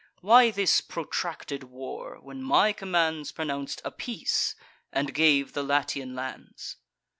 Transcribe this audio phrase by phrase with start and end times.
[0.21, 4.55] Why this protracted war, when my commands Pronounc'd a peace,
[4.91, 6.77] and gave the Latian lands?